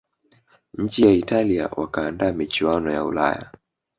nchi 0.77 1.01
ya 1.03 1.11
italia 1.11 1.69
wakaandaa 1.77 2.31
michuano 2.33 2.91
ya 2.91 3.03
ulaya 3.05 3.51